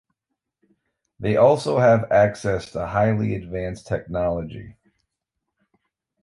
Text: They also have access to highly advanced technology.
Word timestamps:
They 1.19 1.35
also 1.37 1.77
have 1.77 2.11
access 2.11 2.71
to 2.71 2.87
highly 2.87 3.35
advanced 3.35 3.85
technology. 3.85 4.75